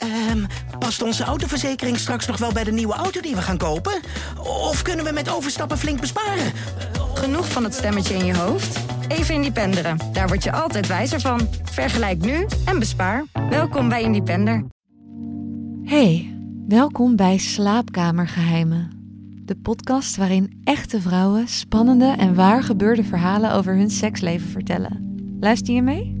Ehm, 0.00 0.44
past 0.78 1.02
onze 1.02 1.24
autoverzekering 1.24 1.98
straks 1.98 2.26
nog 2.26 2.38
wel 2.38 2.52
bij 2.52 2.64
de 2.64 2.72
nieuwe 2.72 2.94
auto 2.94 3.20
die 3.20 3.34
we 3.34 3.42
gaan 3.42 3.58
kopen? 3.58 4.00
Of 4.38 4.82
kunnen 4.82 5.04
we 5.04 5.12
met 5.12 5.30
overstappen 5.30 5.78
flink 5.78 6.00
besparen? 6.00 6.52
Genoeg 7.14 7.48
van 7.48 7.64
het 7.64 7.74
stemmetje 7.74 8.14
in 8.14 8.24
je 8.24 8.36
hoofd? 8.36 8.78
Even 9.08 9.34
Independeren. 9.34 9.98
Daar 10.12 10.28
word 10.28 10.44
je 10.44 10.52
altijd 10.52 10.86
wijzer 10.86 11.20
van. 11.20 11.48
Vergelijk 11.62 12.24
nu 12.24 12.46
en 12.64 12.78
bespaar. 12.78 13.24
Welkom 13.50 13.88
bij 13.88 14.02
Independer. 14.02 14.64
Hey, 15.84 16.36
welkom 16.68 17.16
bij 17.16 17.38
Slaapkamergeheimen. 17.38 18.90
De 19.44 19.56
podcast 19.56 20.16
waarin 20.16 20.60
echte 20.64 21.00
vrouwen 21.00 21.48
spannende 21.48 22.14
en 22.18 22.34
waar 22.34 22.62
gebeurde 22.62 23.04
verhalen 23.04 23.52
over 23.52 23.76
hun 23.76 23.90
seksleven 23.90 24.48
vertellen. 24.48 25.14
Luister 25.40 25.74
je 25.74 25.82
mee? 25.82 26.19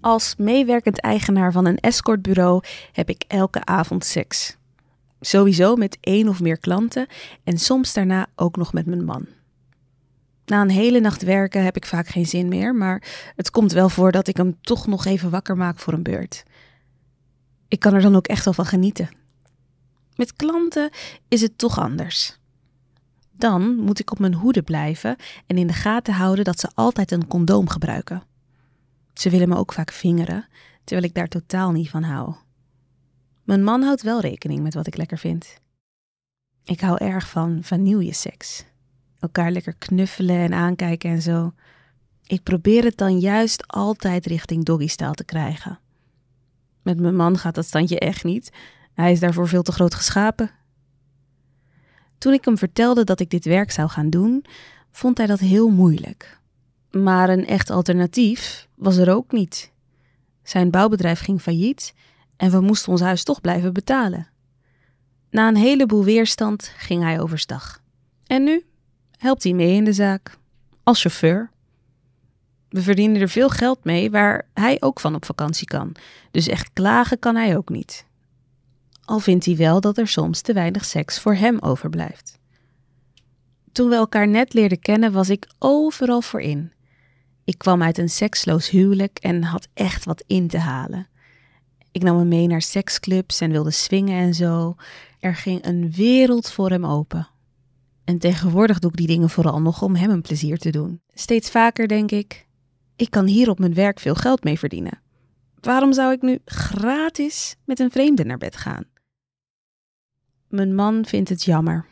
Als 0.00 0.34
meewerkend 0.36 1.00
eigenaar 1.00 1.52
van 1.52 1.66
een 1.66 1.78
escortbureau 1.78 2.62
heb 2.92 3.08
ik 3.08 3.24
elke 3.26 3.64
avond 3.64 4.04
seks. 4.04 4.56
Sowieso 5.20 5.76
met 5.76 5.98
één 6.00 6.28
of 6.28 6.40
meer 6.40 6.58
klanten 6.58 7.06
en 7.44 7.58
soms 7.58 7.92
daarna 7.92 8.26
ook 8.36 8.56
nog 8.56 8.72
met 8.72 8.86
mijn 8.86 9.04
man. 9.04 9.26
Na 10.46 10.60
een 10.60 10.70
hele 10.70 11.00
nacht 11.00 11.22
werken 11.22 11.64
heb 11.64 11.76
ik 11.76 11.86
vaak 11.86 12.08
geen 12.08 12.26
zin 12.26 12.48
meer, 12.48 12.74
maar 12.74 13.02
het 13.36 13.50
komt 13.50 13.72
wel 13.72 13.88
voor 13.88 14.12
dat 14.12 14.28
ik 14.28 14.36
hem 14.36 14.56
toch 14.60 14.86
nog 14.86 15.04
even 15.04 15.30
wakker 15.30 15.56
maak 15.56 15.78
voor 15.78 15.92
een 15.92 16.02
beurt. 16.02 16.44
Ik 17.68 17.80
kan 17.80 17.94
er 17.94 18.00
dan 18.00 18.16
ook 18.16 18.26
echt 18.26 18.44
wel 18.44 18.54
van 18.54 18.66
genieten. 18.66 19.08
Met 20.14 20.32
klanten 20.32 20.90
is 21.28 21.40
het 21.40 21.58
toch 21.58 21.78
anders. 21.78 22.38
Dan 23.32 23.76
moet 23.76 24.00
ik 24.00 24.10
op 24.10 24.18
mijn 24.18 24.34
hoede 24.34 24.62
blijven 24.62 25.16
en 25.46 25.58
in 25.58 25.66
de 25.66 25.72
gaten 25.72 26.14
houden 26.14 26.44
dat 26.44 26.60
ze 26.60 26.70
altijd 26.74 27.10
een 27.10 27.26
condoom 27.26 27.68
gebruiken. 27.68 28.22
Ze 29.18 29.30
willen 29.30 29.48
me 29.48 29.56
ook 29.56 29.72
vaak 29.72 29.92
vingeren, 29.92 30.48
terwijl 30.84 31.08
ik 31.08 31.14
daar 31.14 31.28
totaal 31.28 31.72
niet 31.72 31.90
van 31.90 32.02
hou. 32.02 32.34
Mijn 33.44 33.64
man 33.64 33.82
houdt 33.82 34.02
wel 34.02 34.20
rekening 34.20 34.62
met 34.62 34.74
wat 34.74 34.86
ik 34.86 34.96
lekker 34.96 35.18
vind. 35.18 35.60
Ik 36.64 36.80
hou 36.80 36.98
erg 36.98 37.28
van 37.28 37.58
vanilleseks. 37.62 38.64
Elkaar 39.18 39.50
lekker 39.50 39.74
knuffelen 39.78 40.36
en 40.36 40.52
aankijken 40.52 41.10
en 41.10 41.22
zo. 41.22 41.52
Ik 42.26 42.42
probeer 42.42 42.84
het 42.84 42.96
dan 42.96 43.18
juist 43.18 43.66
altijd 43.66 44.26
richting 44.26 44.64
doggystyle 44.64 45.14
te 45.14 45.24
krijgen. 45.24 45.78
Met 46.82 47.00
mijn 47.00 47.16
man 47.16 47.38
gaat 47.38 47.54
dat 47.54 47.66
standje 47.66 47.98
echt 47.98 48.24
niet. 48.24 48.52
Hij 48.94 49.12
is 49.12 49.20
daarvoor 49.20 49.48
veel 49.48 49.62
te 49.62 49.72
groot 49.72 49.94
geschapen. 49.94 50.50
Toen 52.18 52.32
ik 52.32 52.44
hem 52.44 52.58
vertelde 52.58 53.04
dat 53.04 53.20
ik 53.20 53.30
dit 53.30 53.44
werk 53.44 53.70
zou 53.70 53.88
gaan 53.88 54.10
doen, 54.10 54.44
vond 54.90 55.18
hij 55.18 55.26
dat 55.26 55.40
heel 55.40 55.68
moeilijk. 55.68 56.37
Maar 56.90 57.28
een 57.28 57.46
echt 57.46 57.70
alternatief 57.70 58.68
was 58.74 58.96
er 58.96 59.14
ook 59.14 59.32
niet. 59.32 59.72
Zijn 60.42 60.70
bouwbedrijf 60.70 61.20
ging 61.20 61.40
failliet 61.40 61.94
en 62.36 62.50
we 62.50 62.60
moesten 62.60 62.92
ons 62.92 63.00
huis 63.00 63.24
toch 63.24 63.40
blijven 63.40 63.72
betalen. 63.72 64.28
Na 65.30 65.48
een 65.48 65.56
heleboel 65.56 66.04
weerstand 66.04 66.72
ging 66.76 67.02
hij 67.02 67.20
overstag. 67.20 67.82
En 68.26 68.44
nu 68.44 68.64
helpt 69.16 69.42
hij 69.42 69.52
mee 69.52 69.74
in 69.74 69.84
de 69.84 69.92
zaak, 69.92 70.38
als 70.82 71.00
chauffeur. 71.00 71.50
We 72.68 72.82
verdienen 72.82 73.20
er 73.20 73.28
veel 73.28 73.48
geld 73.48 73.84
mee 73.84 74.10
waar 74.10 74.48
hij 74.54 74.76
ook 74.80 75.00
van 75.00 75.14
op 75.14 75.24
vakantie 75.24 75.66
kan, 75.66 75.94
dus 76.30 76.48
echt 76.48 76.72
klagen 76.72 77.18
kan 77.18 77.36
hij 77.36 77.56
ook 77.56 77.68
niet. 77.68 78.06
Al 79.04 79.18
vindt 79.18 79.44
hij 79.44 79.56
wel 79.56 79.80
dat 79.80 79.98
er 79.98 80.08
soms 80.08 80.40
te 80.40 80.52
weinig 80.52 80.84
seks 80.84 81.20
voor 81.20 81.34
hem 81.34 81.58
overblijft. 81.58 82.38
Toen 83.72 83.88
we 83.88 83.94
elkaar 83.94 84.28
net 84.28 84.54
leerden 84.54 84.80
kennen, 84.80 85.12
was 85.12 85.28
ik 85.28 85.46
overal 85.58 86.22
voor 86.22 86.40
in. 86.40 86.72
Ik 87.48 87.58
kwam 87.58 87.82
uit 87.82 87.98
een 87.98 88.08
seksloos 88.08 88.70
huwelijk 88.70 89.18
en 89.18 89.42
had 89.42 89.68
echt 89.74 90.04
wat 90.04 90.24
in 90.26 90.48
te 90.48 90.58
halen. 90.58 91.08
Ik 91.92 92.02
nam 92.02 92.18
hem 92.18 92.28
mee 92.28 92.46
naar 92.46 92.62
seksclubs 92.62 93.40
en 93.40 93.50
wilde 93.50 93.70
swingen 93.70 94.20
en 94.20 94.34
zo. 94.34 94.76
Er 95.20 95.34
ging 95.34 95.66
een 95.66 95.90
wereld 95.90 96.50
voor 96.50 96.70
hem 96.70 96.86
open. 96.86 97.28
En 98.04 98.18
tegenwoordig 98.18 98.78
doe 98.78 98.90
ik 98.90 98.96
die 98.96 99.06
dingen 99.06 99.30
vooral 99.30 99.60
nog 99.60 99.82
om 99.82 99.94
hem 99.94 100.10
een 100.10 100.22
plezier 100.22 100.58
te 100.58 100.70
doen. 100.70 101.00
Steeds 101.14 101.50
vaker 101.50 101.88
denk 101.88 102.10
ik: 102.10 102.46
ik 102.96 103.10
kan 103.10 103.26
hier 103.26 103.50
op 103.50 103.58
mijn 103.58 103.74
werk 103.74 104.00
veel 104.00 104.14
geld 104.14 104.44
mee 104.44 104.58
verdienen. 104.58 105.00
Waarom 105.60 105.92
zou 105.92 106.12
ik 106.12 106.22
nu 106.22 106.38
gratis 106.44 107.56
met 107.64 107.78
een 107.78 107.90
vreemde 107.90 108.24
naar 108.24 108.38
bed 108.38 108.56
gaan? 108.56 108.84
Mijn 110.48 110.74
man 110.74 111.04
vindt 111.04 111.28
het 111.28 111.44
jammer 111.44 111.86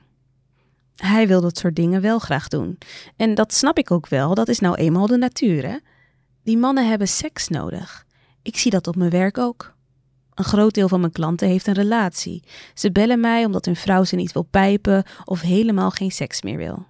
hij 0.97 1.27
wil 1.27 1.41
dat 1.41 1.59
soort 1.59 1.77
dingen 1.77 2.01
wel 2.01 2.19
graag 2.19 2.49
doen. 2.49 2.79
En 3.17 3.35
dat 3.35 3.55
snap 3.55 3.79
ik 3.79 3.91
ook 3.91 4.09
wel, 4.09 4.35
dat 4.35 4.49
is 4.49 4.59
nou 4.59 4.75
eenmaal 4.75 5.07
de 5.07 5.17
natuur. 5.17 5.67
Hè? 5.67 5.77
Die 6.43 6.59
mannen 6.59 6.89
hebben 6.89 7.09
seks 7.09 7.49
nodig. 7.49 8.07
Ik 8.43 8.57
zie 8.57 8.71
dat 8.71 8.87
op 8.87 8.97
mijn 8.97 9.11
werk 9.11 9.39
ook. 9.39 9.75
Een 10.35 10.45
groot 10.45 10.75
deel 10.75 10.89
van 10.89 11.01
mijn 11.01 11.13
klanten 11.13 11.49
heeft 11.49 11.67
een 11.67 11.75
relatie. 11.75 12.43
Ze 12.75 12.93
bellen 12.93 13.21
mij 13.21 13.45
omdat 13.45 13.65
hun 13.65 13.77
vrouw 13.77 14.05
ze 14.05 14.17
niet 14.17 14.33
wil 14.33 14.43
pijpen 14.51 15.05
of 15.25 15.41
helemaal 15.41 15.91
geen 15.91 16.11
seks 16.11 16.43
meer 16.43 16.57
wil. 16.57 16.87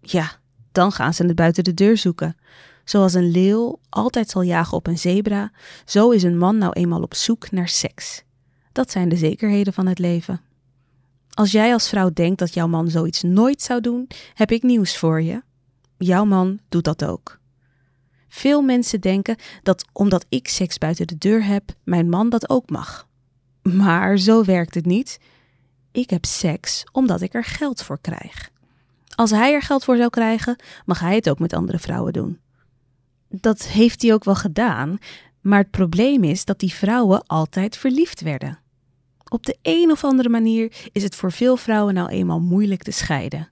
Ja, 0.00 0.32
dan 0.72 0.92
gaan 0.92 1.14
ze 1.14 1.24
het 1.26 1.34
buiten 1.34 1.64
de 1.64 1.74
deur 1.74 1.96
zoeken. 1.96 2.36
Zoals 2.84 3.14
een 3.14 3.30
leeuw 3.30 3.78
altijd 3.88 4.30
zal 4.30 4.42
jagen 4.42 4.76
op 4.76 4.86
een 4.86 4.98
zebra, 4.98 5.52
zo 5.84 6.10
is 6.10 6.22
een 6.22 6.38
man 6.38 6.58
nou 6.58 6.72
eenmaal 6.72 7.02
op 7.02 7.14
zoek 7.14 7.50
naar 7.50 7.68
seks. 7.68 8.22
Dat 8.72 8.90
zijn 8.90 9.08
de 9.08 9.16
zekerheden 9.16 9.72
van 9.72 9.86
het 9.86 9.98
leven. 9.98 10.40
Als 11.34 11.52
jij 11.52 11.72
als 11.72 11.88
vrouw 11.88 12.10
denkt 12.12 12.38
dat 12.38 12.54
jouw 12.54 12.66
man 12.66 12.90
zoiets 12.90 13.22
nooit 13.22 13.62
zou 13.62 13.80
doen, 13.80 14.08
heb 14.34 14.50
ik 14.50 14.62
nieuws 14.62 14.96
voor 14.96 15.22
je. 15.22 15.42
Jouw 15.98 16.24
man 16.24 16.58
doet 16.68 16.84
dat 16.84 17.04
ook. 17.04 17.40
Veel 18.28 18.62
mensen 18.62 19.00
denken 19.00 19.36
dat 19.62 19.84
omdat 19.92 20.26
ik 20.28 20.48
seks 20.48 20.78
buiten 20.78 21.06
de 21.06 21.18
deur 21.18 21.44
heb, 21.44 21.74
mijn 21.84 22.08
man 22.08 22.28
dat 22.28 22.50
ook 22.50 22.70
mag. 22.70 23.08
Maar 23.62 24.18
zo 24.18 24.44
werkt 24.44 24.74
het 24.74 24.86
niet. 24.86 25.18
Ik 25.92 26.10
heb 26.10 26.24
seks 26.24 26.84
omdat 26.92 27.20
ik 27.20 27.34
er 27.34 27.44
geld 27.44 27.82
voor 27.82 27.98
krijg. 28.00 28.50
Als 29.14 29.30
hij 29.30 29.52
er 29.52 29.62
geld 29.62 29.84
voor 29.84 29.96
zou 29.96 30.10
krijgen, 30.10 30.56
mag 30.84 31.00
hij 31.00 31.14
het 31.14 31.30
ook 31.30 31.38
met 31.38 31.52
andere 31.52 31.78
vrouwen 31.78 32.12
doen. 32.12 32.40
Dat 33.28 33.66
heeft 33.66 34.02
hij 34.02 34.12
ook 34.12 34.24
wel 34.24 34.34
gedaan, 34.34 34.98
maar 35.40 35.58
het 35.58 35.70
probleem 35.70 36.24
is 36.24 36.44
dat 36.44 36.58
die 36.58 36.74
vrouwen 36.74 37.26
altijd 37.26 37.76
verliefd 37.76 38.20
werden. 38.20 38.61
Op 39.32 39.46
de 39.46 39.56
een 39.62 39.90
of 39.90 40.04
andere 40.04 40.28
manier 40.28 40.72
is 40.92 41.02
het 41.02 41.16
voor 41.16 41.32
veel 41.32 41.56
vrouwen 41.56 41.94
nou 41.94 42.08
eenmaal 42.08 42.40
moeilijk 42.40 42.82
te 42.82 42.90
scheiden. 42.90 43.48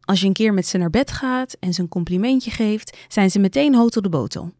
Als 0.00 0.20
je 0.20 0.26
een 0.26 0.32
keer 0.32 0.54
met 0.54 0.66
ze 0.66 0.78
naar 0.78 0.90
bed 0.90 1.10
gaat 1.10 1.56
en 1.60 1.74
ze 1.74 1.80
een 1.80 1.88
complimentje 1.88 2.50
geeft, 2.50 2.96
zijn 3.08 3.30
ze 3.30 3.38
meteen 3.38 3.74
hotel 3.74 4.02
de 4.02 4.08
botel. 4.08 4.52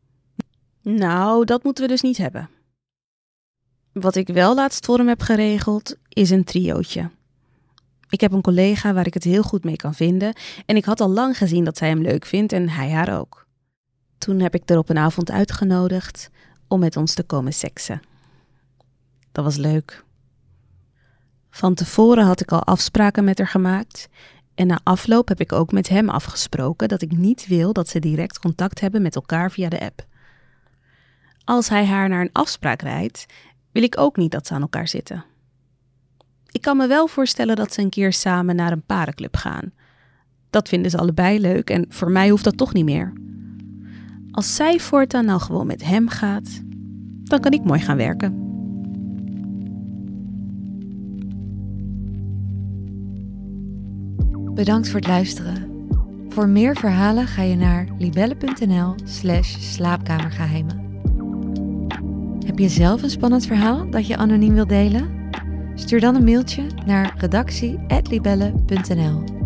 Nou, 0.82 1.44
dat 1.44 1.62
moeten 1.64 1.84
we 1.84 1.90
dus 1.90 2.00
niet 2.00 2.16
hebben. 2.16 2.48
Wat 3.92 4.14
ik 4.14 4.28
wel 4.28 4.54
laatst 4.54 4.86
voor 4.86 4.98
hem 4.98 5.08
heb 5.08 5.20
geregeld, 5.20 5.96
is 6.08 6.30
een 6.30 6.44
triootje. 6.44 7.10
Ik 8.08 8.20
heb 8.20 8.32
een 8.32 8.42
collega 8.42 8.92
waar 8.92 9.06
ik 9.06 9.14
het 9.14 9.24
heel 9.24 9.42
goed 9.42 9.64
mee 9.64 9.76
kan 9.76 9.94
vinden 9.94 10.36
en 10.66 10.76
ik 10.76 10.84
had 10.84 11.00
al 11.00 11.10
lang 11.10 11.36
gezien 11.36 11.64
dat 11.64 11.76
zij 11.76 11.88
hem 11.88 12.02
leuk 12.02 12.26
vindt 12.26 12.52
en 12.52 12.68
hij 12.68 12.90
haar 12.90 13.18
ook. 13.18 13.46
Toen 14.18 14.40
heb 14.40 14.54
ik 14.54 14.70
er 14.70 14.78
op 14.78 14.88
een 14.88 14.98
avond 14.98 15.30
uitgenodigd 15.30 16.30
om 16.68 16.80
met 16.80 16.96
ons 16.96 17.14
te 17.14 17.22
komen 17.22 17.52
seksen. 17.52 18.02
Dat 19.32 19.44
was 19.44 19.56
leuk. 19.56 20.04
Van 21.54 21.74
tevoren 21.74 22.24
had 22.24 22.40
ik 22.40 22.52
al 22.52 22.64
afspraken 22.64 23.24
met 23.24 23.38
haar 23.38 23.48
gemaakt. 23.48 24.08
En 24.54 24.66
na 24.66 24.80
afloop 24.82 25.28
heb 25.28 25.40
ik 25.40 25.52
ook 25.52 25.72
met 25.72 25.88
hem 25.88 26.08
afgesproken 26.08 26.88
dat 26.88 27.02
ik 27.02 27.16
niet 27.16 27.46
wil 27.46 27.72
dat 27.72 27.88
ze 27.88 27.98
direct 27.98 28.38
contact 28.38 28.80
hebben 28.80 29.02
met 29.02 29.14
elkaar 29.14 29.50
via 29.50 29.68
de 29.68 29.80
app. 29.80 30.06
Als 31.44 31.68
hij 31.68 31.86
haar 31.86 32.08
naar 32.08 32.20
een 32.20 32.32
afspraak 32.32 32.82
rijdt, 32.82 33.26
wil 33.72 33.82
ik 33.82 33.98
ook 33.98 34.16
niet 34.16 34.30
dat 34.30 34.46
ze 34.46 34.54
aan 34.54 34.60
elkaar 34.60 34.88
zitten. 34.88 35.24
Ik 36.50 36.60
kan 36.60 36.76
me 36.76 36.86
wel 36.86 37.06
voorstellen 37.06 37.56
dat 37.56 37.72
ze 37.72 37.80
een 37.80 37.90
keer 37.90 38.12
samen 38.12 38.56
naar 38.56 38.72
een 38.72 38.86
parenclub 38.86 39.36
gaan. 39.36 39.72
Dat 40.50 40.68
vinden 40.68 40.90
ze 40.90 40.98
allebei 40.98 41.40
leuk 41.40 41.70
en 41.70 41.86
voor 41.88 42.10
mij 42.10 42.28
hoeft 42.28 42.44
dat 42.44 42.56
toch 42.56 42.72
niet 42.72 42.84
meer. 42.84 43.12
Als 44.30 44.54
zij 44.54 44.78
voortaan 44.80 45.24
nou 45.24 45.40
gewoon 45.40 45.66
met 45.66 45.84
hem 45.84 46.08
gaat, 46.08 46.62
dan 47.24 47.40
kan 47.40 47.52
ik 47.52 47.64
mooi 47.64 47.80
gaan 47.80 47.96
werken. 47.96 48.41
Bedankt 54.54 54.88
voor 54.88 55.00
het 55.00 55.08
luisteren. 55.08 55.86
Voor 56.28 56.48
meer 56.48 56.76
verhalen 56.76 57.26
ga 57.26 57.42
je 57.42 57.56
naar 57.56 57.86
libelle.nl/slash 57.98 59.56
slaapkamergeheimen. 59.58 60.80
Heb 62.46 62.58
je 62.58 62.68
zelf 62.68 63.02
een 63.02 63.10
spannend 63.10 63.46
verhaal 63.46 63.90
dat 63.90 64.06
je 64.06 64.16
anoniem 64.16 64.54
wilt 64.54 64.68
delen? 64.68 65.30
Stuur 65.74 66.00
dan 66.00 66.14
een 66.14 66.24
mailtje 66.24 66.66
naar 66.86 67.14
redactie.libelle.nl. 67.16 69.41